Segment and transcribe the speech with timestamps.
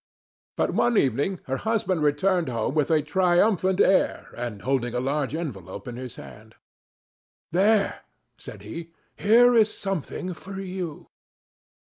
[0.57, 5.35] But, one evening, her husband returned home with a triumphant air, and holding a large
[5.35, 6.55] envelope in his hand.
[7.51, 8.01] "There,"
[8.35, 11.05] said he, "here is something for you."